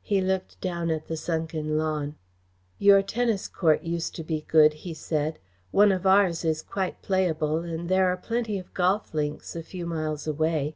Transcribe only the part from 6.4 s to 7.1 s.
is quite